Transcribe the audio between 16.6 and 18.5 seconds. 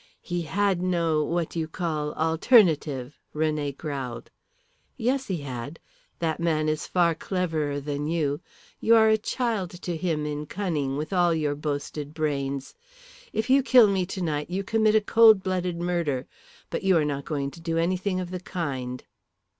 But you are not going to do anything of the